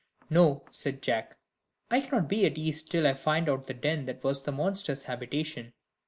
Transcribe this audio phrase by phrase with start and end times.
[0.31, 1.37] "No," said Jack,
[1.91, 5.03] "I cannot be at ease till I find out the den that was the monster's
[5.03, 5.73] habitation."